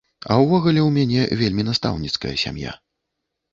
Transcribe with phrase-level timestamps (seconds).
[0.31, 2.77] А ўвогуле, у мяне вельмі настаўніцкая сям'я.